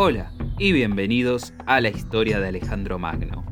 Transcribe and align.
Hola 0.00 0.30
y 0.60 0.70
bienvenidos 0.70 1.52
a 1.66 1.80
la 1.80 1.88
historia 1.88 2.38
de 2.38 2.46
Alejandro 2.46 3.00
Magno. 3.00 3.44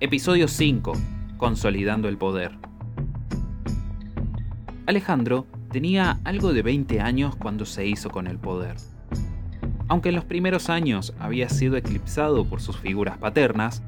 Episodio 0.00 0.48
5. 0.48 0.92
Consolidando 1.38 2.10
el 2.10 2.18
poder. 2.18 2.52
Alejandro 4.84 5.46
tenía 5.72 6.20
algo 6.24 6.52
de 6.52 6.60
20 6.60 7.00
años 7.00 7.36
cuando 7.36 7.64
se 7.64 7.86
hizo 7.86 8.10
con 8.10 8.26
el 8.26 8.36
poder. 8.36 8.76
Aunque 9.88 10.10
en 10.10 10.16
los 10.16 10.26
primeros 10.26 10.68
años 10.68 11.14
había 11.18 11.48
sido 11.48 11.78
eclipsado 11.78 12.44
por 12.44 12.60
sus 12.60 12.76
figuras 12.76 13.16
paternas, 13.16 13.82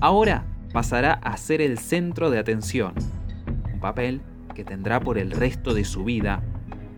ahora 0.00 0.44
pasará 0.72 1.12
a 1.12 1.36
ser 1.36 1.60
el 1.60 1.78
centro 1.78 2.30
de 2.30 2.40
atención, 2.40 2.94
un 3.72 3.78
papel 3.78 4.22
que 4.56 4.64
tendrá 4.64 4.98
por 4.98 5.18
el 5.18 5.30
resto 5.30 5.72
de 5.72 5.84
su 5.84 6.02
vida, 6.02 6.42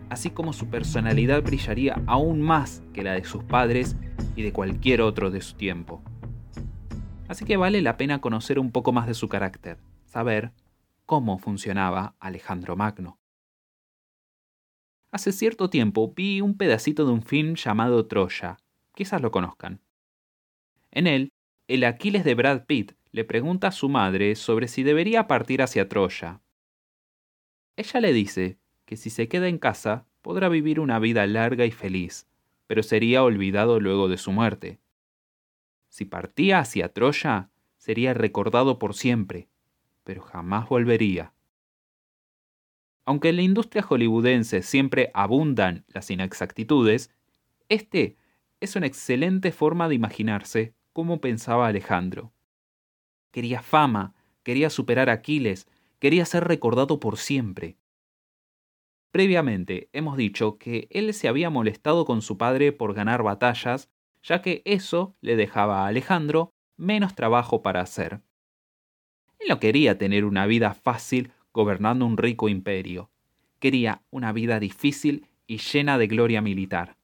así 0.09 0.29
como 0.29 0.53
su 0.53 0.67
personalidad 0.67 1.43
brillaría 1.43 2.01
aún 2.07 2.41
más 2.41 2.83
que 2.93 3.03
la 3.03 3.13
de 3.13 3.23
sus 3.23 3.43
padres 3.43 3.95
y 4.35 4.43
de 4.43 4.53
cualquier 4.53 5.01
otro 5.01 5.31
de 5.31 5.41
su 5.41 5.55
tiempo. 5.55 6.03
Así 7.27 7.45
que 7.45 7.57
vale 7.57 7.81
la 7.81 7.97
pena 7.97 8.21
conocer 8.21 8.59
un 8.59 8.71
poco 8.71 8.91
más 8.91 9.07
de 9.07 9.13
su 9.13 9.29
carácter, 9.29 9.79
saber 10.05 10.51
cómo 11.05 11.37
funcionaba 11.37 12.15
Alejandro 12.19 12.75
Magno. 12.75 13.19
Hace 15.11 15.31
cierto 15.31 15.69
tiempo 15.69 16.13
vi 16.15 16.41
un 16.41 16.57
pedacito 16.57 17.05
de 17.05 17.11
un 17.11 17.23
film 17.23 17.55
llamado 17.55 18.05
Troya, 18.05 18.57
quizás 18.93 19.21
lo 19.21 19.31
conozcan. 19.31 19.81
En 20.91 21.07
él, 21.07 21.31
el 21.67 21.83
Aquiles 21.83 22.23
de 22.23 22.35
Brad 22.35 22.65
Pitt 22.65 22.93
le 23.11 23.23
pregunta 23.23 23.69
a 23.69 23.71
su 23.71 23.89
madre 23.89 24.35
sobre 24.35 24.67
si 24.67 24.83
debería 24.83 25.27
partir 25.27 25.61
hacia 25.61 25.87
Troya. 25.87 26.41
Ella 27.77 27.99
le 28.01 28.13
dice 28.13 28.59
que 28.85 28.97
si 28.97 29.09
se 29.09 29.27
queda 29.27 29.47
en 29.47 29.57
casa 29.57 30.05
podrá 30.21 30.49
vivir 30.49 30.79
una 30.79 30.99
vida 30.99 31.25
larga 31.27 31.65
y 31.65 31.71
feliz, 31.71 32.27
pero 32.67 32.83
sería 32.83 33.23
olvidado 33.23 33.79
luego 33.79 34.07
de 34.07 34.17
su 34.17 34.31
muerte. 34.31 34.79
Si 35.89 36.05
partía 36.05 36.59
hacia 36.59 36.93
Troya, 36.93 37.49
sería 37.77 38.13
recordado 38.13 38.79
por 38.79 38.95
siempre, 38.95 39.47
pero 40.03 40.21
jamás 40.21 40.67
volvería. 40.67 41.33
Aunque 43.05 43.29
en 43.29 43.35
la 43.35 43.43
industria 43.43 43.83
hollywoodense 43.83 44.63
siempre 44.63 45.11
abundan 45.13 45.85
las 45.87 46.09
inexactitudes, 46.09 47.11
este 47.69 48.17
es 48.59 48.75
una 48.75 48.87
excelente 48.87 49.51
forma 49.51 49.87
de 49.87 49.95
imaginarse 49.95 50.73
cómo 50.91 51.21
pensaba 51.21 51.67
Alejandro. 51.67 52.33
Quería 53.31 53.61
fama, 53.61 54.15
quería 54.43 54.69
superar 54.69 55.09
a 55.09 55.13
Aquiles, 55.13 55.67
quería 55.99 56.25
ser 56.25 56.45
recordado 56.45 56.99
por 56.99 57.17
siempre. 57.17 57.77
Previamente 59.15 59.87
hemos 59.93 60.17
dicho 60.17 60.57
que 60.57 60.89
él 60.91 61.13
se 61.13 61.29
había 61.29 61.49
molestado 61.49 62.03
con 62.03 62.21
su 62.21 62.37
padre 62.37 62.73
por 62.73 62.93
ganar 62.93 63.23
batallas, 63.23 63.89
ya 64.21 64.41
que 64.41 64.61
eso 64.65 65.15
le 65.21 65.37
dejaba 65.37 65.85
a 65.85 65.87
Alejandro 65.87 66.51
menos 66.75 67.15
trabajo 67.15 67.61
para 67.61 67.79
hacer. 67.79 68.19
Él 69.39 69.47
no 69.47 69.61
quería 69.61 69.97
tener 69.97 70.25
una 70.25 70.45
vida 70.47 70.73
fácil 70.73 71.31
gobernando 71.53 72.05
un 72.05 72.17
rico 72.17 72.49
imperio. 72.49 73.09
Quería 73.59 74.01
una 74.09 74.33
vida 74.33 74.59
difícil 74.59 75.29
y 75.47 75.59
llena 75.59 75.97
de 75.97 76.07
gloria 76.07 76.41
militar. 76.41 76.97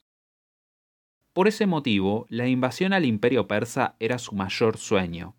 Por 1.31 1.47
ese 1.47 1.65
motivo, 1.65 2.25
la 2.27 2.45
invasión 2.49 2.91
al 2.91 3.05
imperio 3.05 3.47
persa 3.47 3.95
era 4.01 4.17
su 4.17 4.35
mayor 4.35 4.75
sueño. 4.75 5.37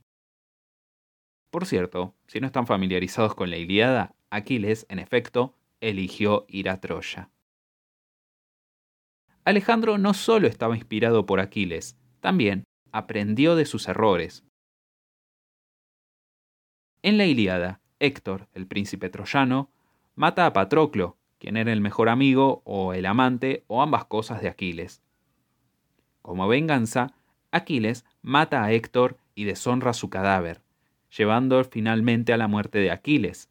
Por 1.50 1.66
cierto, 1.66 2.14
si 2.26 2.40
no 2.40 2.46
están 2.46 2.66
familiarizados 2.66 3.34
con 3.34 3.50
la 3.50 3.58
Ilíada, 3.58 4.14
Aquiles, 4.30 4.86
en 4.88 5.00
efecto, 5.00 5.54
eligió 5.83 6.47
ir 6.48 6.70
a 6.70 6.80
Troya. 6.80 7.28
Alejandro 9.44 9.98
no 9.98 10.14
solo 10.14 10.47
estaba 10.47 10.77
inspirado 10.77 11.27
por 11.27 11.40
Aquiles, 11.40 11.98
también 12.20 12.64
aprendió 12.92 13.56
de 13.56 13.67
sus 13.67 13.89
errores. 13.89 14.45
En 17.02 17.18
la 17.18 17.27
Ilíada, 17.27 17.80
Héctor, 17.98 18.48
el 18.55 18.68
príncipe 18.68 19.11
troyano, 19.11 19.70
mata 20.14 20.46
a 20.46 20.52
Patroclo, 20.52 21.17
quien 21.39 21.56
era 21.56 21.73
el 21.73 21.80
mejor 21.80 22.08
amigo 22.08 22.62
o 22.64 22.95
el 22.95 23.05
amante 23.05 23.64
o 23.67 23.83
ambas 23.83 24.05
cosas 24.05 24.40
de 24.40 24.48
Aquiles. 24.48 25.02
Como 26.23 26.46
venganza, 26.46 27.14
Aquiles 27.51 28.05
mata 28.23 28.62
a 28.62 28.70
Héctor 28.70 29.18
y 29.35 29.45
deshonra 29.45 29.92
su 29.92 30.08
cadáver, 30.08 30.62
llevando 31.17 31.64
finalmente 31.64 32.33
a 32.33 32.36
la 32.36 32.46
muerte 32.46 32.79
de 32.79 32.92
Aquiles. 32.92 33.51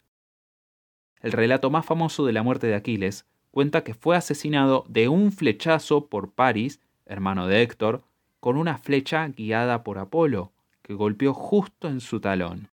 El 1.22 1.32
relato 1.32 1.70
más 1.70 1.86
famoso 1.86 2.26
de 2.26 2.34
la 2.34 2.44
muerte 2.44 2.68
de 2.68 2.76
Aquiles 2.76 3.26
cuenta 3.52 3.84
que 3.84 3.94
fue 3.94 4.16
asesinado 4.16 4.86
de 4.90 5.08
un 5.08 5.32
flechazo 5.32 6.08
por 6.08 6.32
Paris, 6.32 6.82
hermano 7.06 7.48
de 7.48 7.62
Héctor, 7.62 8.04
con 8.40 8.58
una 8.58 8.78
flecha 8.80 9.28
guiada 9.28 9.84
por 9.84 10.00
Apolo, 10.00 10.52
que 10.82 10.96
golpeó 10.96 11.34
justo 11.34 11.88
en 11.88 12.02
su 12.02 12.20
talón. 12.20 12.70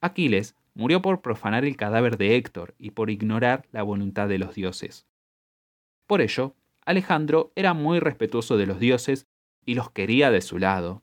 Aquiles 0.00 0.56
murió 0.74 1.02
por 1.02 1.22
profanar 1.22 1.64
el 1.64 1.76
cadáver 1.76 2.18
de 2.18 2.34
Héctor 2.34 2.74
y 2.78 2.90
por 2.90 3.10
ignorar 3.10 3.66
la 3.70 3.84
voluntad 3.84 4.28
de 4.28 4.38
los 4.38 4.54
dioses. 4.54 5.06
Por 6.06 6.20
ello, 6.20 6.56
Alejandro 6.84 7.52
era 7.54 7.74
muy 7.74 8.00
respetuoso 8.00 8.56
de 8.56 8.66
los 8.66 8.80
dioses 8.80 9.28
y 9.64 9.74
los 9.74 9.90
quería 9.90 10.32
de 10.32 10.40
su 10.40 10.58
lado. 10.58 11.02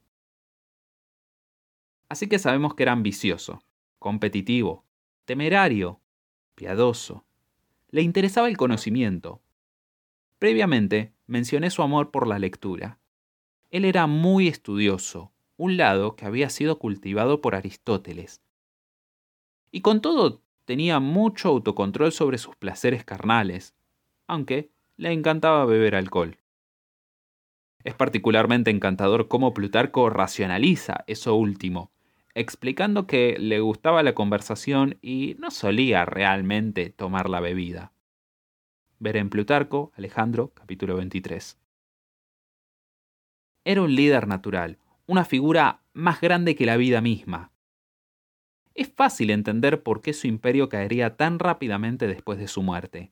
Así 2.09 2.27
que 2.27 2.37
sabemos 2.37 2.75
que 2.75 2.83
era 2.83 2.91
ambicioso, 2.91 3.63
competitivo, 3.97 4.83
temerario, 5.23 6.00
piadoso. 6.61 7.25
Le 7.89 8.03
interesaba 8.03 8.47
el 8.47 8.55
conocimiento. 8.55 9.41
Previamente 10.37 11.11
mencioné 11.25 11.71
su 11.71 11.81
amor 11.81 12.11
por 12.11 12.27
la 12.27 12.37
lectura. 12.37 12.99
Él 13.71 13.83
era 13.83 14.05
muy 14.05 14.47
estudioso, 14.47 15.31
un 15.57 15.75
lado 15.75 16.15
que 16.15 16.27
había 16.27 16.51
sido 16.51 16.77
cultivado 16.77 17.41
por 17.41 17.55
Aristóteles. 17.55 18.43
Y 19.71 19.81
con 19.81 20.01
todo 20.01 20.43
tenía 20.65 20.99
mucho 20.99 21.49
autocontrol 21.49 22.11
sobre 22.11 22.37
sus 22.37 22.55
placeres 22.55 23.03
carnales, 23.03 23.73
aunque 24.27 24.69
le 24.97 25.13
encantaba 25.13 25.65
beber 25.65 25.95
alcohol. 25.95 26.37
Es 27.83 27.95
particularmente 27.95 28.69
encantador 28.69 29.27
cómo 29.27 29.55
Plutarco 29.55 30.11
racionaliza 30.11 31.05
eso 31.07 31.33
último, 31.33 31.89
explicando 32.33 33.07
que 33.07 33.37
le 33.39 33.59
gustaba 33.59 34.03
la 34.03 34.13
conversación 34.13 34.97
y 35.01 35.35
no 35.39 35.51
solía 35.51 36.05
realmente 36.05 36.89
tomar 36.89 37.29
la 37.29 37.39
bebida. 37.39 37.91
Ver 38.99 39.17
en 39.17 39.29
Plutarco, 39.29 39.91
Alejandro, 39.95 40.53
capítulo 40.53 40.95
23. 40.95 41.57
Era 43.63 43.81
un 43.81 43.95
líder 43.95 44.27
natural, 44.27 44.77
una 45.07 45.25
figura 45.25 45.81
más 45.93 46.21
grande 46.21 46.55
que 46.55 46.65
la 46.65 46.77
vida 46.77 47.01
misma. 47.01 47.51
Es 48.73 48.91
fácil 48.91 49.29
entender 49.29 49.83
por 49.83 50.01
qué 50.01 50.13
su 50.13 50.27
imperio 50.27 50.69
caería 50.69 51.17
tan 51.17 51.39
rápidamente 51.39 52.07
después 52.07 52.39
de 52.39 52.47
su 52.47 52.63
muerte. 52.63 53.11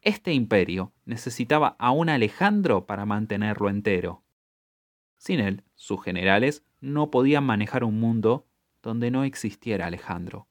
Este 0.00 0.32
imperio 0.32 0.92
necesitaba 1.04 1.76
a 1.78 1.90
un 1.90 2.08
Alejandro 2.08 2.86
para 2.86 3.04
mantenerlo 3.04 3.68
entero. 3.68 4.22
Sin 5.22 5.38
él, 5.38 5.62
sus 5.76 6.02
generales 6.02 6.64
no 6.80 7.12
podían 7.12 7.44
manejar 7.44 7.84
un 7.84 8.00
mundo 8.00 8.48
donde 8.82 9.12
no 9.12 9.22
existiera 9.22 9.86
Alejandro. 9.86 10.48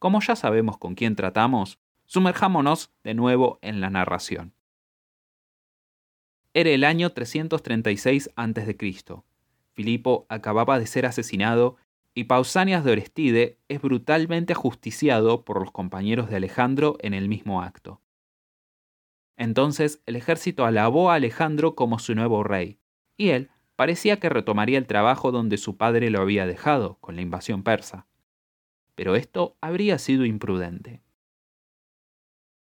Como 0.00 0.20
ya 0.20 0.34
sabemos 0.34 0.76
con 0.76 0.96
quién 0.96 1.14
tratamos, 1.14 1.78
sumerjámonos 2.06 2.92
de 3.04 3.14
nuevo 3.14 3.60
en 3.62 3.80
la 3.80 3.88
narración. 3.88 4.52
Era 6.54 6.70
el 6.70 6.82
año 6.82 7.10
336 7.10 8.30
a.C. 8.34 8.76
Filipo 9.72 10.26
acababa 10.28 10.80
de 10.80 10.88
ser 10.88 11.06
asesinado 11.06 11.76
y 12.14 12.24
Pausanias 12.24 12.82
de 12.82 12.90
Orestide 12.90 13.58
es 13.68 13.80
brutalmente 13.80 14.54
ajusticiado 14.54 15.44
por 15.44 15.60
los 15.60 15.70
compañeros 15.70 16.28
de 16.30 16.34
Alejandro 16.34 16.96
en 16.98 17.14
el 17.14 17.28
mismo 17.28 17.62
acto. 17.62 18.00
Entonces 19.36 20.02
el 20.06 20.16
ejército 20.16 20.64
alabó 20.64 21.10
a 21.10 21.14
Alejandro 21.14 21.74
como 21.74 21.98
su 21.98 22.14
nuevo 22.14 22.44
rey, 22.44 22.78
y 23.16 23.30
él 23.30 23.50
parecía 23.76 24.20
que 24.20 24.28
retomaría 24.28 24.78
el 24.78 24.86
trabajo 24.86 25.32
donde 25.32 25.56
su 25.56 25.76
padre 25.76 26.10
lo 26.10 26.20
había 26.20 26.46
dejado, 26.46 26.98
con 27.00 27.16
la 27.16 27.22
invasión 27.22 27.62
persa. 27.62 28.06
Pero 28.94 29.16
esto 29.16 29.56
habría 29.60 29.98
sido 29.98 30.24
imprudente. 30.24 31.02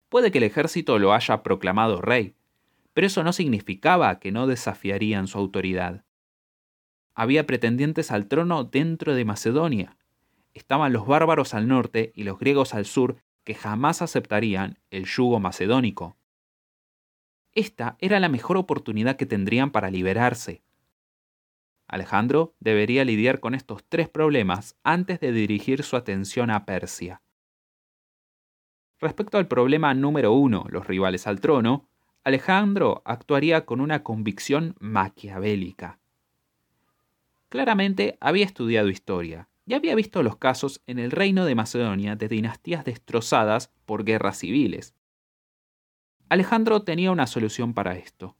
Puede 0.09 0.31
que 0.31 0.37
el 0.37 0.45
ejército 0.45 0.97
lo 0.97 1.13
haya 1.13 1.43
proclamado 1.43 2.01
rey, 2.01 2.35
pero 2.93 3.07
eso 3.07 3.23
no 3.23 3.33
significaba 3.33 4.19
que 4.19 4.31
no 4.31 4.47
desafiarían 4.47 5.27
su 5.27 5.37
autoridad. 5.37 6.05
Había 7.13 7.45
pretendientes 7.45 8.11
al 8.11 8.27
trono 8.27 8.63
dentro 8.63 9.15
de 9.15 9.25
Macedonia. 9.25 9.97
Estaban 10.53 10.93
los 10.93 11.05
bárbaros 11.05 11.53
al 11.53 11.67
norte 11.67 12.13
y 12.15 12.23
los 12.23 12.39
griegos 12.39 12.73
al 12.73 12.85
sur 12.85 13.17
que 13.43 13.55
jamás 13.55 14.01
aceptarían 14.01 14.79
el 14.89 15.05
yugo 15.05 15.39
macedónico. 15.39 16.17
Esta 17.55 17.95
era 17.99 18.19
la 18.19 18.29
mejor 18.29 18.57
oportunidad 18.57 19.15
que 19.15 19.25
tendrían 19.25 19.71
para 19.71 19.89
liberarse. 19.89 20.61
Alejandro 21.87 22.53
debería 22.59 23.05
lidiar 23.05 23.39
con 23.39 23.55
estos 23.55 23.83
tres 23.87 24.09
problemas 24.09 24.75
antes 24.83 25.19
de 25.21 25.31
dirigir 25.31 25.83
su 25.83 25.95
atención 25.95 26.49
a 26.49 26.65
Persia. 26.65 27.21
Respecto 28.99 29.37
al 29.37 29.47
problema 29.47 29.93
número 29.93 30.33
uno, 30.33 30.65
los 30.69 30.85
rivales 30.85 31.27
al 31.27 31.39
trono, 31.39 31.87
Alejandro 32.25 33.01
actuaría 33.05 33.65
con 33.65 33.79
una 33.81 34.03
convicción 34.03 34.75
maquiavélica. 34.79 35.99
Claramente 37.49 38.17
había 38.19 38.45
estudiado 38.45 38.89
historia 38.89 39.47
y 39.65 39.75
había 39.75 39.95
visto 39.95 40.23
los 40.23 40.37
casos 40.37 40.81
en 40.87 40.99
el 40.99 41.11
reino 41.11 41.45
de 41.45 41.55
Macedonia 41.55 42.15
de 42.15 42.27
dinastías 42.27 42.83
destrozadas 42.83 43.71
por 43.85 44.03
guerras 44.03 44.39
civiles. 44.39 44.95
Alejandro 46.27 46.81
tenía 46.81 47.11
una 47.11 47.27
solución 47.27 47.75
para 47.75 47.95
esto. 47.97 48.35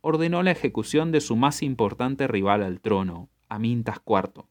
Ordenó 0.00 0.42
la 0.42 0.50
ejecución 0.50 1.12
de 1.12 1.20
su 1.20 1.36
más 1.36 1.62
importante 1.62 2.26
rival 2.26 2.62
al 2.64 2.80
trono, 2.80 3.28
Amintas 3.48 4.00
IV. 4.04 4.46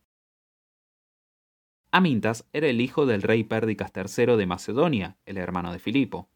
Amintas 1.92 2.48
era 2.54 2.68
el 2.68 2.80
hijo 2.80 3.06
del 3.06 3.22
rey 3.22 3.44
Pérdicas 3.44 3.92
III 3.94 4.38
de 4.38 4.46
Macedonia, 4.46 5.18
el 5.26 5.38
hermano 5.38 5.74
de 5.74 5.80
Filipo. 5.80 6.30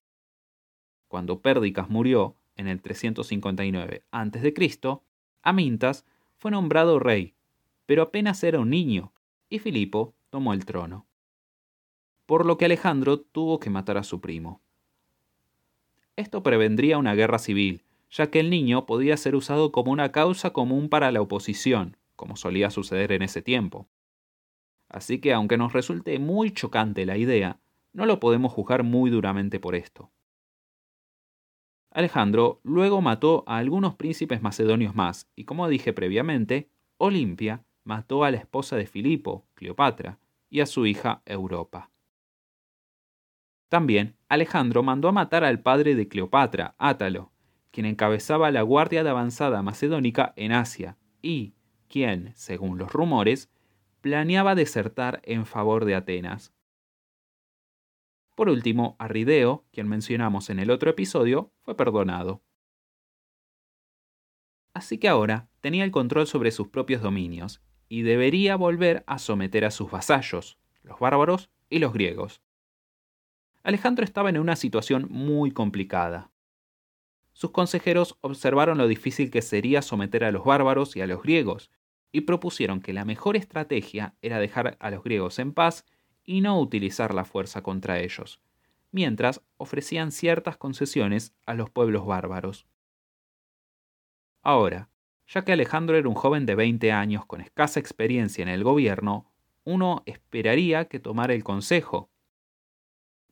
Cuando 1.07 1.41
Pérdicas 1.41 1.89
murió, 1.89 2.35
en 2.57 2.67
el 2.67 2.81
359 2.81 4.03
a.C., 4.11 4.99
Amintas 5.43 6.05
fue 6.35 6.51
nombrado 6.51 6.99
rey, 6.99 7.35
pero 7.85 8.03
apenas 8.03 8.43
era 8.43 8.59
un 8.59 8.69
niño, 8.69 9.13
y 9.49 9.59
Filipo 9.59 10.13
tomó 10.29 10.53
el 10.53 10.65
trono. 10.65 11.07
Por 12.25 12.45
lo 12.45 12.57
que 12.57 12.65
Alejandro 12.65 13.21
tuvo 13.21 13.59
que 13.59 13.69
matar 13.69 13.97
a 13.97 14.03
su 14.03 14.19
primo. 14.19 14.61
Esto 16.17 16.41
prevendría 16.41 16.97
una 16.97 17.13
guerra 17.13 17.37
civil, 17.37 17.83
ya 18.09 18.31
que 18.31 18.39
el 18.39 18.49
niño 18.49 18.87
podía 18.87 19.15
ser 19.17 19.35
usado 19.35 19.71
como 19.71 19.91
una 19.91 20.11
causa 20.11 20.51
común 20.51 20.89
para 20.89 21.11
la 21.11 21.21
oposición, 21.21 21.95
como 22.15 22.35
solía 22.35 22.71
suceder 22.71 23.11
en 23.11 23.21
ese 23.21 23.43
tiempo. 23.43 23.87
Así 24.89 25.19
que 25.19 25.31
aunque 25.31 25.57
nos 25.57 25.73
resulte 25.73 26.17
muy 26.17 26.49
chocante 26.51 27.05
la 27.05 27.17
idea, 27.17 27.59
no 27.93 28.07
lo 28.07 28.19
podemos 28.19 28.51
juzgar 28.51 28.81
muy 28.81 29.11
duramente 29.11 29.59
por 29.59 29.75
esto. 29.75 30.11
Alejandro 31.91 32.61
luego 32.63 32.99
mató 33.01 33.43
a 33.45 33.57
algunos 33.57 33.93
príncipes 33.93 34.41
macedonios 34.41 34.95
más, 34.95 35.29
y 35.35 35.45
como 35.45 35.67
dije 35.67 35.93
previamente, 35.93 36.71
Olimpia 36.97 37.63
mató 37.83 38.23
a 38.23 38.31
la 38.31 38.37
esposa 38.37 38.75
de 38.75 38.87
Filipo, 38.87 39.45
Cleopatra, 39.53 40.19
y 40.49 40.61
a 40.61 40.65
su 40.65 40.87
hija 40.87 41.21
Europa. 41.25 41.91
También 43.69 44.15
Alejandro 44.29 44.83
mandó 44.83 45.09
a 45.09 45.11
matar 45.11 45.43
al 45.43 45.61
padre 45.61 45.95
de 45.95 46.07
Cleopatra, 46.07 46.75
Átalo, 46.77 47.31
quien 47.71 47.85
encabezaba 47.85 48.49
la 48.51 48.61
guardia 48.61 49.03
de 49.03 49.09
avanzada 49.09 49.61
macedónica 49.61 50.33
en 50.35 50.53
Asia, 50.53 50.97
y 51.21 51.53
quien, 51.87 52.31
según 52.35 52.77
los 52.77 52.91
rumores, 52.91 53.51
planeaba 54.01 54.55
desertar 54.55 55.21
en 55.23 55.45
favor 55.45 55.85
de 55.85 55.95
Atenas. 55.95 56.53
Por 58.35 58.49
último, 58.49 58.95
Arrideo, 58.99 59.65
quien 59.71 59.87
mencionamos 59.87 60.49
en 60.49 60.59
el 60.59 60.69
otro 60.69 60.91
episodio, 60.91 61.51
fue 61.61 61.75
perdonado. 61.75 62.43
Así 64.73 64.99
que 64.99 65.07
ahora 65.07 65.49
tenía 65.59 65.83
el 65.83 65.91
control 65.91 66.27
sobre 66.27 66.51
sus 66.51 66.67
propios 66.67 67.01
dominios 67.01 67.61
y 67.89 68.03
debería 68.03 68.55
volver 68.55 69.03
a 69.07 69.17
someter 69.17 69.65
a 69.65 69.71
sus 69.71 69.89
vasallos, 69.89 70.59
los 70.83 70.99
bárbaros 70.99 71.49
y 71.69 71.79
los 71.79 71.93
griegos. 71.93 72.43
Alejandro 73.67 74.05
estaba 74.05 74.29
en 74.29 74.39
una 74.39 74.55
situación 74.55 75.07
muy 75.09 75.51
complicada. 75.51 76.31
Sus 77.33 77.51
consejeros 77.51 78.17
observaron 78.21 78.77
lo 78.77 78.87
difícil 78.87 79.29
que 79.29 79.41
sería 79.41 79.81
someter 79.81 80.23
a 80.23 80.31
los 80.31 80.45
bárbaros 80.45 80.95
y 80.95 81.01
a 81.01 81.05
los 81.05 81.21
griegos, 81.21 81.69
y 82.13 82.21
propusieron 82.21 82.79
que 82.79 82.93
la 82.93 83.03
mejor 83.03 83.35
estrategia 83.35 84.15
era 84.21 84.39
dejar 84.39 84.77
a 84.79 84.89
los 84.89 85.03
griegos 85.03 85.37
en 85.39 85.51
paz 85.51 85.83
y 86.23 86.39
no 86.39 86.57
utilizar 86.61 87.13
la 87.13 87.25
fuerza 87.25 87.61
contra 87.61 87.99
ellos, 87.99 88.39
mientras 88.93 89.41
ofrecían 89.57 90.13
ciertas 90.13 90.55
concesiones 90.55 91.35
a 91.45 91.53
los 91.53 91.69
pueblos 91.69 92.05
bárbaros. 92.05 92.67
Ahora, 94.43 94.89
ya 95.27 95.43
que 95.43 95.51
Alejandro 95.51 95.97
era 95.97 96.07
un 96.07 96.15
joven 96.15 96.45
de 96.45 96.55
20 96.55 96.93
años 96.93 97.25
con 97.25 97.41
escasa 97.41 97.81
experiencia 97.81 98.43
en 98.43 98.47
el 98.47 98.63
gobierno, 98.63 99.29
uno 99.65 100.03
esperaría 100.05 100.85
que 100.85 101.01
tomara 101.01 101.33
el 101.33 101.43
consejo. 101.43 102.09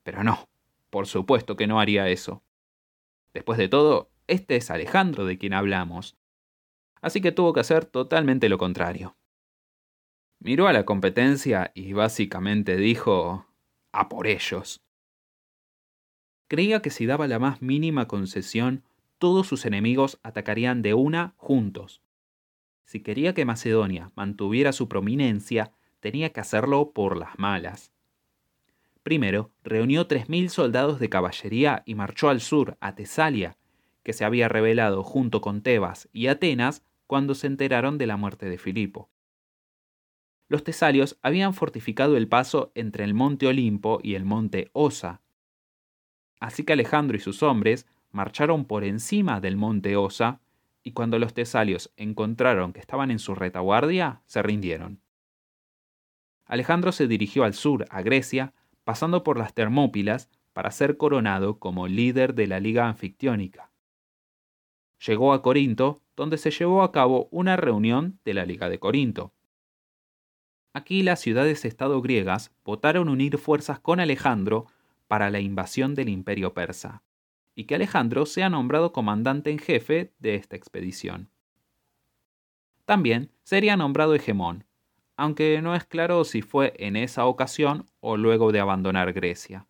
Pero 0.06 0.24
no, 0.24 0.48
por 0.92 1.08
supuesto 1.08 1.56
que 1.56 1.66
no 1.66 1.80
haría 1.80 2.08
eso. 2.10 2.44
Después 3.34 3.58
de 3.58 3.68
todo, 3.68 4.12
este 4.28 4.56
es 4.56 4.70
Alejandro 4.70 5.26
de 5.26 5.40
quien 5.40 5.54
hablamos, 5.54 6.16
así 7.02 7.22
que 7.22 7.32
tuvo 7.32 7.54
que 7.54 7.62
hacer 7.62 7.86
totalmente 7.86 8.48
lo 8.48 8.60
contrario. 8.60 9.18
Miró 10.40 10.68
a 10.68 10.74
la 10.74 10.86
competencia 10.86 11.72
y 11.74 11.94
básicamente 11.94 12.78
dijo, 12.78 13.48
a 13.92 14.08
por 14.08 14.28
ellos. 14.28 14.84
Creía 16.48 16.84
que 16.84 16.92
si 16.92 17.08
daba 17.08 17.28
la 17.28 17.40
más 17.40 17.64
mínima 17.64 18.08
concesión, 18.08 18.84
todos 19.18 19.48
sus 19.48 19.66
enemigos 19.66 20.20
atacarían 20.22 20.84
de 20.84 20.94
una 20.94 21.34
juntos. 21.38 22.04
Si 22.84 23.00
quería 23.00 23.34
que 23.34 23.44
Macedonia 23.44 24.12
mantuviera 24.14 24.72
su 24.72 24.88
prominencia, 24.88 25.72
tenía 26.00 26.32
que 26.32 26.42
hacerlo 26.42 26.92
por 26.92 27.18
las 27.18 27.40
malas. 27.40 27.95
Primero, 29.06 29.52
reunió 29.64 30.08
3.000 30.08 30.50
soldados 30.50 31.00
de 31.00 31.10
caballería 31.10 31.84
y 31.86 31.94
marchó 31.94 32.28
al 32.28 32.42
sur, 32.42 32.76
a 32.80 32.96
Tesalia, 32.96 33.56
que 34.02 34.14
se 34.14 34.26
había 34.26 34.48
rebelado 34.48 35.04
junto 35.04 35.42
con 35.42 35.62
Tebas 35.62 36.10
y 36.12 36.26
Atenas 36.26 36.84
cuando 37.06 37.36
se 37.36 37.46
enteraron 37.46 38.00
de 38.00 38.08
la 38.08 38.18
muerte 38.18 38.50
de 38.50 38.58
Filipo. 38.58 39.12
Los 40.48 40.64
tesalios 40.64 41.20
habían 41.22 41.54
fortificado 41.54 42.18
el 42.18 42.28
paso 42.28 42.72
entre 42.74 43.04
el 43.04 43.14
monte 43.14 43.46
Olimpo 43.46 44.00
y 44.02 44.16
el 44.16 44.26
monte 44.26 44.72
Osa. 44.74 45.22
Así 46.40 46.64
que 46.64 46.74
Alejandro 46.74 47.16
y 47.16 47.20
sus 47.20 47.44
hombres 47.44 47.86
marcharon 48.10 48.66
por 48.66 48.84
encima 48.84 49.40
del 49.40 49.56
monte 49.56 49.96
Osa, 49.98 50.42
y 50.82 50.94
cuando 50.94 51.20
los 51.20 51.36
tesalios 51.36 51.94
encontraron 51.96 52.74
que 52.74 52.80
estaban 52.80 53.12
en 53.12 53.20
su 53.20 53.36
retaguardia, 53.36 54.24
se 54.26 54.42
rindieron. 54.42 55.00
Alejandro 56.46 56.92
se 56.92 57.08
dirigió 57.08 57.44
al 57.44 57.54
sur, 57.54 57.86
a 57.92 58.02
Grecia, 58.02 58.56
pasando 58.86 59.24
por 59.24 59.38
las 59.38 59.54
Termópilas, 59.54 60.30
para 60.54 60.72
ser 60.72 60.96
coronado 60.96 61.60
como 61.60 61.90
líder 61.90 62.34
de 62.34 62.48
la 62.48 62.62
Liga 62.62 62.88
Anfictiónica. 62.88 63.72
Llegó 65.06 65.34
a 65.34 65.42
Corinto, 65.42 66.02
donde 66.16 66.38
se 66.38 66.50
llevó 66.50 66.82
a 66.82 66.94
cabo 66.94 67.28
una 67.30 67.58
reunión 67.58 68.20
de 68.24 68.34
la 68.34 68.46
Liga 68.46 68.70
de 68.70 68.80
Corinto. 68.80 69.34
Aquí 70.74 71.04
las 71.04 71.20
ciudades-estado 71.20 72.02
griegas 72.02 72.56
votaron 72.64 73.10
unir 73.10 73.38
fuerzas 73.38 73.80
con 73.80 74.00
Alejandro 74.00 74.68
para 75.08 75.30
la 75.30 75.42
invasión 75.42 75.94
del 75.94 76.08
imperio 76.08 76.54
persa, 76.54 77.04
y 77.54 77.66
que 77.66 77.76
Alejandro 77.76 78.26
sea 78.26 78.50
nombrado 78.50 78.94
comandante 78.94 79.52
en 79.52 79.60
jefe 79.60 80.14
de 80.20 80.36
esta 80.36 80.56
expedición. 80.56 81.30
También 82.86 83.32
sería 83.44 83.76
nombrado 83.76 84.16
hegemón, 84.16 84.64
aunque 85.18 85.62
no 85.62 85.76
es 85.76 85.86
claro 85.86 86.24
si 86.24 86.42
fue 86.42 86.74
en 86.78 86.96
esa 86.96 87.26
ocasión 87.26 87.86
o 88.00 88.18
luego 88.18 88.52
de 88.52 88.60
abandonar 88.60 89.14
Grecia. 89.14 89.68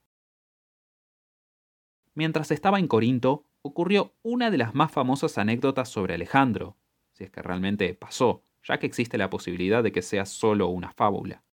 Mientras 2.13 2.51
estaba 2.51 2.79
en 2.79 2.87
Corinto, 2.87 3.45
ocurrió 3.61 4.13
una 4.23 4.51
de 4.51 4.57
las 4.57 4.73
más 4.73 4.91
famosas 4.91 5.37
anécdotas 5.37 5.89
sobre 5.89 6.13
Alejandro, 6.13 6.77
si 7.11 7.25
es 7.25 7.31
que 7.31 7.41
realmente 7.41 7.93
pasó, 7.93 8.43
ya 8.63 8.79
que 8.79 8.87
existe 8.87 9.17
la 9.17 9.29
posibilidad 9.29 9.83
de 9.83 9.91
que 9.91 10.01
sea 10.01 10.25
solo 10.25 10.67
una 10.67 10.91
fábula. 10.91 11.43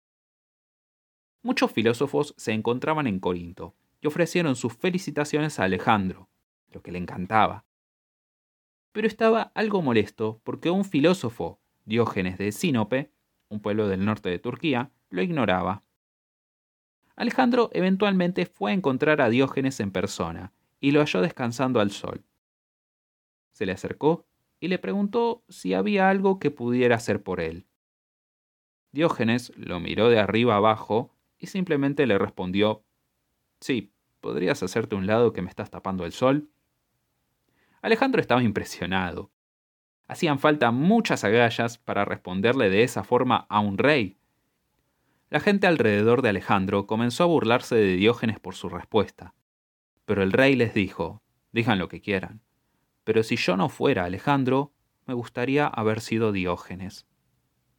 Muchos 1.42 1.72
filósofos 1.72 2.34
se 2.36 2.52
encontraban 2.52 3.06
en 3.06 3.18
Corinto 3.18 3.74
y 4.00 4.06
ofrecieron 4.06 4.56
sus 4.56 4.74
felicitaciones 4.74 5.58
a 5.58 5.64
Alejandro, 5.64 6.28
lo 6.70 6.82
que 6.82 6.92
le 6.92 6.98
encantaba. 6.98 7.64
Pero 8.92 9.06
estaba 9.06 9.50
algo 9.54 9.82
molesto 9.82 10.40
porque 10.44 10.70
un 10.70 10.84
filósofo, 10.84 11.60
Diógenes 11.84 12.38
de 12.38 12.52
Sinope, 12.52 13.10
un 13.52 13.60
pueblo 13.60 13.86
del 13.86 14.04
norte 14.04 14.30
de 14.30 14.38
Turquía, 14.38 14.90
lo 15.10 15.22
ignoraba. 15.22 15.82
Alejandro 17.14 17.70
eventualmente 17.72 18.46
fue 18.46 18.70
a 18.70 18.74
encontrar 18.74 19.20
a 19.20 19.28
Diógenes 19.28 19.78
en 19.80 19.92
persona 19.92 20.52
y 20.80 20.90
lo 20.90 21.00
halló 21.00 21.20
descansando 21.20 21.78
al 21.78 21.90
sol. 21.90 22.24
Se 23.52 23.66
le 23.66 23.72
acercó 23.72 24.24
y 24.58 24.68
le 24.68 24.78
preguntó 24.78 25.44
si 25.48 25.74
había 25.74 26.08
algo 26.08 26.38
que 26.38 26.50
pudiera 26.50 26.96
hacer 26.96 27.22
por 27.22 27.40
él. 27.40 27.66
Diógenes 28.92 29.52
lo 29.56 29.80
miró 29.80 30.08
de 30.08 30.18
arriba 30.18 30.56
abajo 30.56 31.14
y 31.38 31.48
simplemente 31.48 32.06
le 32.06 32.18
respondió, 32.18 32.82
Sí, 33.60 33.92
¿podrías 34.20 34.62
hacerte 34.62 34.96
un 34.96 35.06
lado 35.06 35.32
que 35.32 35.42
me 35.42 35.50
estás 35.50 35.70
tapando 35.70 36.04
el 36.06 36.12
sol? 36.12 36.48
Alejandro 37.82 38.20
estaba 38.20 38.42
impresionado. 38.42 39.30
Hacían 40.08 40.38
falta 40.38 40.70
muchas 40.70 41.24
agallas 41.24 41.78
para 41.78 42.04
responderle 42.04 42.70
de 42.70 42.82
esa 42.82 43.04
forma 43.04 43.46
a 43.48 43.60
un 43.60 43.78
rey. 43.78 44.18
La 45.30 45.40
gente 45.40 45.66
alrededor 45.66 46.20
de 46.22 46.28
Alejandro 46.28 46.86
comenzó 46.86 47.24
a 47.24 47.26
burlarse 47.26 47.74
de 47.74 47.96
Diógenes 47.96 48.38
por 48.38 48.54
su 48.54 48.68
respuesta. 48.68 49.34
Pero 50.04 50.22
el 50.22 50.32
rey 50.32 50.56
les 50.56 50.74
dijo, 50.74 51.22
digan 51.52 51.78
lo 51.78 51.88
que 51.88 52.00
quieran, 52.00 52.42
pero 53.04 53.22
si 53.22 53.36
yo 53.36 53.56
no 53.56 53.68
fuera 53.68 54.04
Alejandro, 54.04 54.72
me 55.06 55.14
gustaría 55.14 55.66
haber 55.66 56.00
sido 56.00 56.32
Diógenes. 56.32 57.06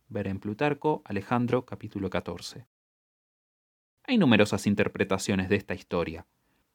Ver 0.07 0.27
en 0.27 0.39
Plutarco, 0.39 1.01
Alejandro 1.05 1.65
capítulo 1.65 2.09
14. 2.09 2.67
Hay 4.05 4.17
numerosas 4.17 4.67
interpretaciones 4.67 5.47
de 5.47 5.55
esta 5.55 5.73
historia, 5.73 6.25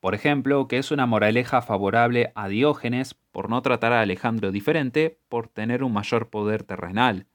Por 0.00 0.14
ejemplo, 0.14 0.68
que 0.68 0.78
es 0.78 0.90
una 0.90 1.06
moraleja 1.06 1.60
favorable 1.60 2.32
a 2.34 2.48
Diógenes 2.48 3.14
por 3.14 3.50
no 3.50 3.62
tratar 3.62 3.92
a 3.92 4.00
Alejandro 4.00 4.52
diferente 4.52 5.20
por 5.28 5.48
tener 5.48 5.82
un 5.82 5.92
mayor 5.92 6.30
poder 6.30 6.62
terrenal, 6.62 7.26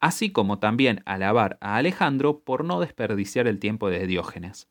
así 0.00 0.32
como 0.32 0.58
también 0.58 1.02
alabar 1.06 1.58
a 1.60 1.76
Alejandro 1.76 2.40
por 2.40 2.64
no 2.64 2.80
desperdiciar 2.80 3.46
el 3.46 3.60
tiempo 3.60 3.88
de 3.88 4.06
Diógenes. 4.06 4.68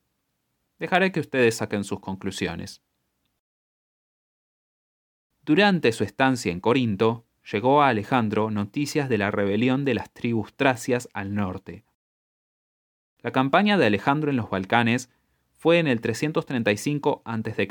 Dejaré 0.77 1.13
que 1.13 1.21
ustedes 1.21 1.55
saquen 1.55 1.85
sus 1.85 2.01
conclusiones. 2.01 2.81
Durante 5.43 5.91
su 5.93 6.03
estancia 6.03 6.51
en 6.51 6.59
Corinto, 6.59 7.25
llegó 7.49 7.81
a 7.81 7.87
Alejandro 7.87 8.51
noticias 8.51 9.07
de 9.07 9.17
la 9.17 9.31
rebelión 9.31 9.85
de 9.85 9.93
las 9.93 10.11
tribus 10.11 10.53
tracias 10.53 11.07
al 11.13 11.33
norte. 11.33 11.85
La 13.19 13.31
campaña 13.31 13.77
de 13.77 13.85
Alejandro 13.85 14.31
en 14.31 14.37
los 14.37 14.49
Balcanes 14.49 15.09
fue 15.61 15.77
en 15.77 15.85
el 15.85 16.01
335 16.01 17.21
a.C. 17.23 17.67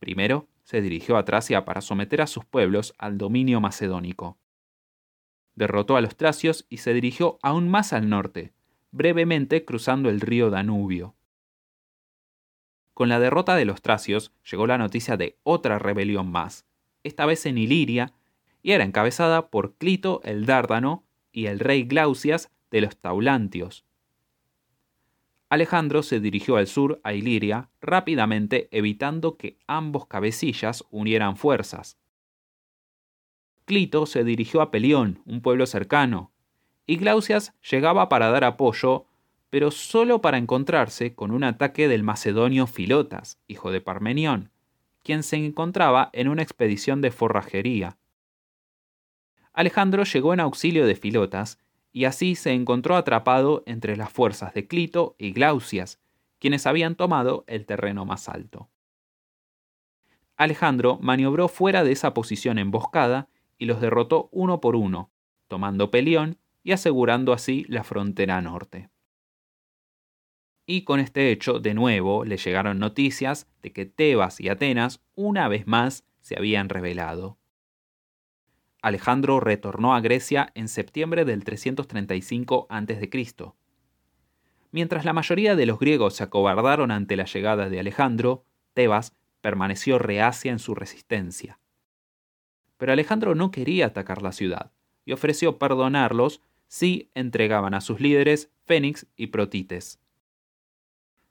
Primero, 0.00 0.48
se 0.64 0.80
dirigió 0.80 1.16
a 1.16 1.24
Tracia 1.24 1.64
para 1.64 1.80
someter 1.80 2.22
a 2.22 2.26
sus 2.26 2.44
pueblos 2.44 2.92
al 2.98 3.18
dominio 3.18 3.60
macedónico. 3.60 4.36
Derrotó 5.54 5.96
a 5.96 6.00
los 6.00 6.16
tracios 6.16 6.66
y 6.68 6.78
se 6.78 6.92
dirigió 6.92 7.38
aún 7.42 7.68
más 7.68 7.92
al 7.92 8.08
norte, 8.08 8.52
brevemente 8.90 9.64
cruzando 9.64 10.10
el 10.10 10.20
río 10.20 10.50
Danubio. 10.50 11.14
Con 12.94 13.08
la 13.08 13.20
derrota 13.20 13.54
de 13.54 13.64
los 13.64 13.80
tracios 13.80 14.32
llegó 14.50 14.66
la 14.66 14.76
noticia 14.76 15.16
de 15.16 15.38
otra 15.44 15.78
rebelión 15.78 16.32
más, 16.32 16.66
esta 17.04 17.26
vez 17.26 17.46
en 17.46 17.58
Iliria, 17.58 18.12
y 18.60 18.72
era 18.72 18.82
encabezada 18.82 19.50
por 19.50 19.76
Clito 19.76 20.20
el 20.24 20.46
Dárdano 20.46 21.04
y 21.30 21.46
el 21.46 21.60
rey 21.60 21.84
Glaucias 21.84 22.50
de 22.72 22.80
los 22.80 22.96
Taulantios. 22.96 23.84
Alejandro 25.50 26.04
se 26.04 26.20
dirigió 26.20 26.56
al 26.56 26.68
sur, 26.68 27.00
a 27.02 27.12
Iliria, 27.12 27.70
rápidamente 27.80 28.68
evitando 28.70 29.36
que 29.36 29.58
ambos 29.66 30.06
cabecillas 30.06 30.84
unieran 30.90 31.36
fuerzas. 31.36 31.98
Clito 33.64 34.06
se 34.06 34.22
dirigió 34.22 34.62
a 34.62 34.70
Pelión, 34.70 35.22
un 35.26 35.42
pueblo 35.42 35.66
cercano, 35.66 36.30
y 36.86 36.96
Glaucias 36.98 37.52
llegaba 37.68 38.08
para 38.08 38.30
dar 38.30 38.44
apoyo, 38.44 39.06
pero 39.50 39.72
solo 39.72 40.20
para 40.20 40.38
encontrarse 40.38 41.16
con 41.16 41.32
un 41.32 41.42
ataque 41.42 41.88
del 41.88 42.04
macedonio 42.04 42.68
Filotas, 42.68 43.40
hijo 43.48 43.72
de 43.72 43.80
Parmenión, 43.80 44.52
quien 45.02 45.24
se 45.24 45.36
encontraba 45.36 46.10
en 46.12 46.28
una 46.28 46.42
expedición 46.42 47.00
de 47.00 47.10
forrajería. 47.10 47.98
Alejandro 49.52 50.04
llegó 50.04 50.32
en 50.32 50.38
auxilio 50.38 50.86
de 50.86 50.94
Filotas 50.94 51.58
y 51.92 52.04
así 52.04 52.34
se 52.34 52.52
encontró 52.52 52.96
atrapado 52.96 53.62
entre 53.66 53.96
las 53.96 54.12
fuerzas 54.12 54.54
de 54.54 54.66
Clito 54.66 55.16
y 55.18 55.32
Glaucias, 55.32 56.00
quienes 56.38 56.66
habían 56.66 56.94
tomado 56.94 57.44
el 57.46 57.66
terreno 57.66 58.04
más 58.04 58.28
alto. 58.28 58.70
Alejandro 60.36 60.98
maniobró 61.02 61.48
fuera 61.48 61.84
de 61.84 61.92
esa 61.92 62.14
posición 62.14 62.58
emboscada 62.58 63.28
y 63.58 63.66
los 63.66 63.80
derrotó 63.80 64.30
uno 64.32 64.60
por 64.60 64.74
uno, 64.74 65.10
tomando 65.48 65.90
Pelión 65.90 66.38
y 66.62 66.72
asegurando 66.72 67.32
así 67.32 67.66
la 67.68 67.84
frontera 67.84 68.40
norte. 68.40 68.88
Y 70.64 70.84
con 70.84 71.00
este 71.00 71.32
hecho, 71.32 71.58
de 71.58 71.74
nuevo, 71.74 72.24
le 72.24 72.36
llegaron 72.36 72.78
noticias 72.78 73.48
de 73.60 73.72
que 73.72 73.86
Tebas 73.86 74.40
y 74.40 74.48
Atenas 74.48 75.02
una 75.14 75.48
vez 75.48 75.66
más 75.66 76.04
se 76.20 76.38
habían 76.38 76.68
rebelado. 76.68 77.39
Alejandro 78.82 79.40
retornó 79.40 79.94
a 79.94 80.00
Grecia 80.00 80.50
en 80.54 80.68
septiembre 80.68 81.24
del 81.24 81.44
335 81.44 82.66
a.C. 82.70 83.34
Mientras 84.72 85.04
la 85.04 85.12
mayoría 85.12 85.56
de 85.56 85.66
los 85.66 85.78
griegos 85.78 86.14
se 86.14 86.22
acobardaron 86.22 86.90
ante 86.90 87.16
la 87.16 87.24
llegada 87.24 87.68
de 87.68 87.80
Alejandro, 87.80 88.44
Tebas 88.72 89.14
permaneció 89.40 89.98
reacia 89.98 90.52
en 90.52 90.58
su 90.58 90.74
resistencia. 90.74 91.58
Pero 92.76 92.92
Alejandro 92.92 93.34
no 93.34 93.50
quería 93.50 93.86
atacar 93.86 94.22
la 94.22 94.32
ciudad 94.32 94.72
y 95.04 95.12
ofreció 95.12 95.58
perdonarlos 95.58 96.40
si 96.68 97.10
entregaban 97.14 97.74
a 97.74 97.80
sus 97.80 98.00
líderes 98.00 98.50
Fénix 98.64 99.06
y 99.16 99.28
Protites. 99.28 99.98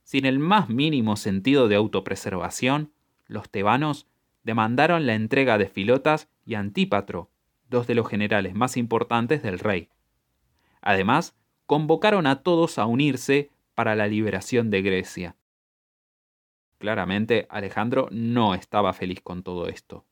Sin 0.03 0.25
el 0.25 0.39
más 0.39 0.69
mínimo 0.69 1.15
sentido 1.15 1.67
de 1.67 1.75
autopreservación, 1.75 2.91
los 3.25 3.49
tebanos 3.49 4.05
demandaron 4.43 5.05
la 5.05 5.15
entrega 5.15 5.57
de 5.57 5.67
Filotas 5.67 6.29
y 6.45 6.55
Antípatro, 6.55 7.29
dos 7.69 7.87
de 7.87 7.95
los 7.95 8.07
generales 8.07 8.53
más 8.55 8.77
importantes 8.77 9.41
del 9.43 9.59
rey. 9.59 9.89
Además, 10.81 11.35
convocaron 11.65 12.27
a 12.27 12.41
todos 12.41 12.79
a 12.79 12.85
unirse 12.85 13.51
para 13.75 13.95
la 13.95 14.07
liberación 14.07 14.69
de 14.69 14.81
Grecia. 14.81 15.35
Claramente 16.79 17.45
Alejandro 17.49 18.07
no 18.11 18.55
estaba 18.55 18.93
feliz 18.93 19.21
con 19.21 19.43
todo 19.43 19.67
esto. 19.67 20.05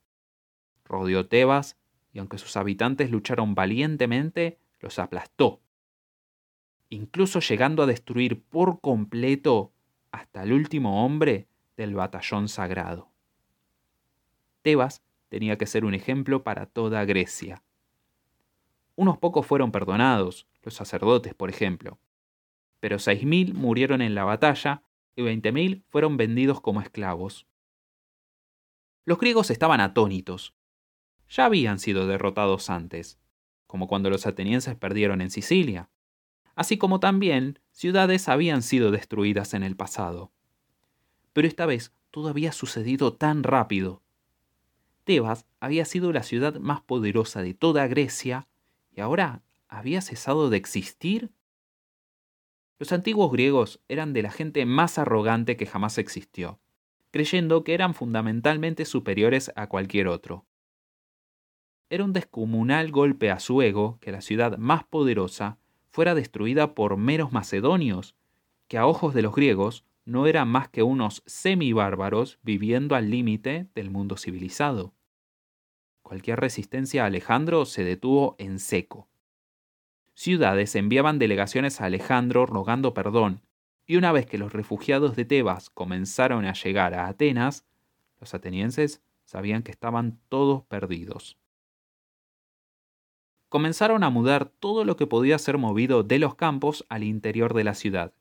Rodeó 0.85 1.27
Tebas 1.27 1.77
y 2.13 2.19
aunque 2.19 2.37
sus 2.37 2.57
habitantes 2.57 3.11
lucharon 3.11 3.55
valientemente, 3.55 4.59
los 4.79 4.99
aplastó, 4.99 5.61
incluso 6.89 7.39
llegando 7.39 7.83
a 7.83 7.85
destruir 7.85 8.41
por 8.43 8.79
completo 8.79 9.71
hasta 10.11 10.43
el 10.43 10.53
último 10.53 11.05
hombre 11.05 11.47
del 11.75 11.95
batallón 11.95 12.49
sagrado. 12.49 13.09
Tebas 14.61 15.01
tenía 15.29 15.57
que 15.57 15.65
ser 15.65 15.85
un 15.85 15.93
ejemplo 15.93 16.43
para 16.43 16.65
toda 16.65 17.03
Grecia. 17.05 17.63
Unos 18.95 19.17
pocos 19.17 19.45
fueron 19.45 19.71
perdonados, 19.71 20.47
los 20.63 20.73
sacerdotes, 20.73 21.33
por 21.33 21.49
ejemplo, 21.49 21.99
pero 22.79 22.99
seis 22.99 23.23
mil 23.23 23.53
murieron 23.53 24.01
en 24.01 24.15
la 24.15 24.23
batalla 24.23 24.83
y 25.15 25.21
veinte 25.21 25.51
mil 25.51 25.83
fueron 25.89 26.17
vendidos 26.17 26.61
como 26.61 26.81
esclavos. 26.81 27.47
Los 29.05 29.19
griegos 29.19 29.51
estaban 29.51 29.79
atónitos. 29.79 30.53
Ya 31.29 31.45
habían 31.45 31.79
sido 31.79 32.07
derrotados 32.07 32.69
antes, 32.69 33.19
como 33.65 33.87
cuando 33.87 34.09
los 34.09 34.25
atenienses 34.25 34.75
perdieron 34.75 35.21
en 35.21 35.29
Sicilia, 35.29 35.89
así 36.55 36.77
como 36.77 36.99
también 36.99 37.59
ciudades 37.71 38.29
habían 38.29 38.61
sido 38.61 38.91
destruidas 38.91 39.53
en 39.53 39.63
el 39.63 39.75
pasado. 39.75 40.31
Pero 41.33 41.47
esta 41.47 41.65
vez 41.65 41.93
todo 42.11 42.29
había 42.29 42.51
sucedido 42.51 43.13
tan 43.13 43.43
rápido 43.43 44.01
Tebas 45.07 45.45
había 45.61 45.85
sido 45.85 46.11
la 46.11 46.21
ciudad 46.21 46.59
más 46.59 46.81
poderosa 46.81 47.41
de 47.41 47.53
toda 47.53 47.87
Grecia 47.87 48.49
y 48.91 48.99
ahora 48.99 49.41
había 49.69 50.01
cesado 50.01 50.49
de 50.49 50.57
existir. 50.57 51.31
Los 52.77 52.91
antiguos 52.91 53.31
griegos 53.31 53.79
eran 53.87 54.11
de 54.11 54.21
la 54.21 54.31
gente 54.31 54.65
más 54.65 54.97
arrogante 54.97 55.55
que 55.55 55.65
jamás 55.65 55.97
existió, 55.97 56.59
creyendo 57.11 57.63
que 57.63 57.73
eran 57.73 57.93
fundamentalmente 57.93 58.83
superiores 58.83 59.49
a 59.55 59.67
cualquier 59.67 60.09
otro. 60.09 60.45
Era 61.89 62.03
un 62.03 62.11
descomunal 62.11 62.91
golpe 62.91 63.31
a 63.31 63.39
su 63.39 63.61
ego 63.61 63.99
que 64.01 64.11
la 64.11 64.19
ciudad 64.19 64.57
más 64.57 64.83
poderosa 64.83 65.57
fuera 65.89 66.15
destruida 66.15 66.75
por 66.75 66.97
meros 66.97 67.31
macedonios, 67.31 68.13
que 68.67 68.77
a 68.77 68.85
ojos 68.85 69.13
de 69.13 69.21
los 69.21 69.33
griegos 69.33 69.85
no 70.03 70.27
eran 70.27 70.49
más 70.49 70.67
que 70.67 70.83
unos 70.83 71.23
semibárbaros 71.25 72.39
viviendo 72.43 72.93
al 72.93 73.09
límite 73.09 73.67
del 73.73 73.89
mundo 73.89 74.17
civilizado. 74.17 74.96
Cualquier 76.07 76.39
resistencia 76.39 77.03
a 77.03 77.07
Alejandro 77.07 77.65
se 77.65 77.83
detuvo 77.83 78.37
en 78.39 78.59
seco. 78.59 79.09
Ciudades 80.13 80.73
enviaban 80.75 81.19
delegaciones 81.19 81.81
a 81.81 81.85
Alejandro 81.87 82.45
rogando 82.45 82.93
perdón, 82.93 83.41
y 83.85 83.97
una 83.97 84.13
vez 84.13 84.25
que 84.25 84.37
los 84.37 84.53
refugiados 84.53 85.17
de 85.17 85.25
Tebas 85.25 85.69
comenzaron 85.69 86.45
a 86.45 86.53
llegar 86.53 86.93
a 86.93 87.07
Atenas, 87.07 87.65
los 88.21 88.33
atenienses 88.33 89.01
sabían 89.25 89.63
que 89.63 89.71
estaban 89.71 90.17
todos 90.29 90.63
perdidos. 90.63 91.37
Comenzaron 93.49 94.05
a 94.05 94.09
mudar 94.09 94.45
todo 94.45 94.85
lo 94.85 94.95
que 94.95 95.07
podía 95.07 95.37
ser 95.37 95.57
movido 95.57 96.03
de 96.03 96.19
los 96.19 96.35
campos 96.35 96.85
al 96.87 97.03
interior 97.03 97.53
de 97.53 97.65
la 97.65 97.73
ciudad, 97.73 98.13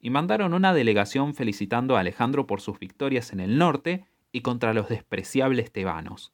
y 0.00 0.10
mandaron 0.10 0.52
una 0.52 0.74
delegación 0.74 1.36
felicitando 1.36 1.96
a 1.96 2.00
Alejandro 2.00 2.48
por 2.48 2.60
sus 2.60 2.80
victorias 2.80 3.32
en 3.32 3.38
el 3.38 3.56
norte 3.56 4.04
y 4.32 4.40
contra 4.40 4.74
los 4.74 4.88
despreciables 4.88 5.70
tebanos. 5.70 6.32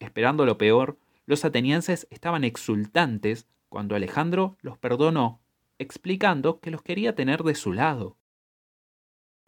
Esperando 0.00 0.44
lo 0.44 0.58
peor, 0.58 0.98
los 1.26 1.44
atenienses 1.44 2.08
estaban 2.10 2.42
exultantes 2.42 3.46
cuando 3.68 3.94
Alejandro 3.94 4.56
los 4.62 4.76
perdonó, 4.78 5.40
explicando 5.78 6.58
que 6.60 6.72
los 6.72 6.82
quería 6.82 7.14
tener 7.14 7.44
de 7.44 7.54
su 7.54 7.72
lado. 7.72 8.16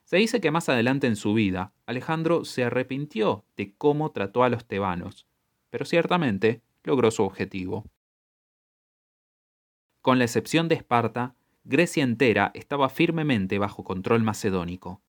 Se 0.05 0.19
dice 0.19 0.41
que 0.41 0.51
más 0.51 0.69
adelante 0.69 1.07
en 1.07 1.17
su 1.17 1.35
vida, 1.35 1.73
Alejandro 1.87 2.45
se 2.45 2.65
arrepintió 2.65 3.45
de 3.57 3.75
cómo 3.77 4.13
trató 4.13 4.45
a 4.45 4.49
los 4.49 4.67
tebanos, 4.67 5.27
pero 5.71 5.85
ciertamente 5.85 6.63
logró 6.85 7.11
su 7.11 7.23
objetivo. 7.23 7.85
Con 10.03 10.19
la 10.19 10.25
excepción 10.25 10.69
de 10.69 10.75
Esparta, 10.75 11.35
Grecia 11.65 12.03
entera 12.03 12.51
estaba 12.55 12.89
firmemente 12.89 13.59
bajo 13.59 13.85
control 13.85 14.23
macedónico. 14.23 15.01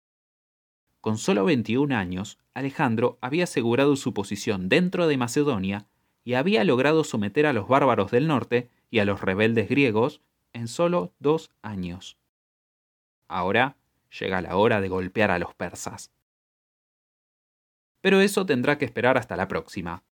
Con 1.03 1.17
solo 1.17 1.43
21 1.43 1.93
años, 1.97 2.39
Alejandro 2.53 3.17
había 3.19 3.43
asegurado 3.43 3.97
su 3.97 4.13
posición 4.13 4.69
dentro 4.69 5.05
de 5.05 5.17
Macedonia 5.17 5.85
y 6.23 6.35
había 6.35 6.63
logrado 6.63 7.03
someter 7.03 7.45
a 7.45 7.51
los 7.51 7.67
bárbaros 7.67 8.09
del 8.09 8.25
norte 8.25 8.69
y 8.89 8.99
a 8.99 9.05
los 9.05 9.19
rebeldes 9.19 9.67
griegos 9.67 10.21
en 10.53 10.69
solo 10.69 11.13
dos 11.19 11.51
años. 11.61 12.17
Ahora 13.27 13.75
llega 14.17 14.39
la 14.39 14.55
hora 14.55 14.79
de 14.79 14.87
golpear 14.87 15.29
a 15.29 15.39
los 15.39 15.53
persas. 15.53 16.13
Pero 17.99 18.21
eso 18.21 18.45
tendrá 18.45 18.77
que 18.77 18.85
esperar 18.85 19.17
hasta 19.17 19.35
la 19.35 19.49
próxima. 19.49 20.05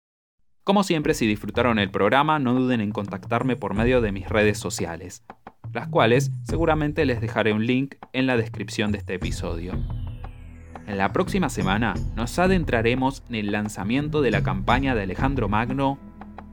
Como 0.65 0.85
siempre, 0.85 1.13
si 1.13 1.27
disfrutaron 1.27 1.79
el 1.79 1.91
programa, 1.91 2.39
no 2.39 2.55
duden 2.55 2.81
en 2.81 2.93
contactarme 2.93 3.57
por 3.57 3.75
medio 3.75 4.01
de 4.01 4.13
mis 4.13 4.27
redes 4.27 4.57
sociales, 4.57 5.23
las 5.71 5.89
cuales 5.89 6.31
seguramente 6.45 7.05
les 7.05 7.21
dejaré 7.21 7.53
un 7.53 7.67
link 7.67 7.97
en 8.15 8.27
la 8.27 8.39
descripción 8.39 8.91
de 8.91 8.97
este 8.97 9.13
episodio. 9.13 9.75
En 10.89 10.97
la 10.97 11.13
próxima 11.13 11.51
semana 11.51 11.93
nos 12.17 12.39
adentraremos 12.39 13.23
en 13.29 13.35
el 13.35 13.53
lanzamiento 13.53 14.23
de 14.23 14.31
la 14.31 14.43
campaña 14.43 14.95
de 14.95 15.03
Alejandro 15.03 15.47
Magno 15.47 15.99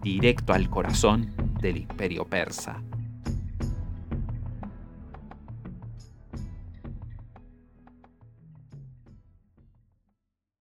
directo 0.03 0.51
al 0.51 0.69
corazón 0.69 1.31
del 1.61 1.77
imperio 1.77 2.25
persa. 2.25 2.81